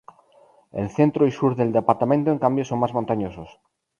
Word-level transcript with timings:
El 0.71 0.89
centro 0.89 1.27
y 1.27 1.31
sur 1.31 1.55
del 1.55 1.71
departamento, 1.71 2.31
en 2.31 2.39
cambio, 2.39 2.65
son 2.65 2.79
más 2.79 2.91
montañosos. 2.91 3.59